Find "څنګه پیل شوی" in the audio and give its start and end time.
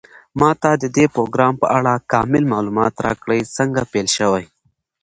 3.57-4.45